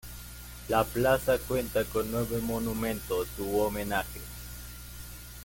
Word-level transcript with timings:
La 0.67 0.83
plaza 0.83 1.37
cuenta 1.37 1.83
con 1.85 2.11
nueve 2.11 2.39
monumentos 2.41 3.27
u 3.37 3.59
homenajes. 3.59 4.23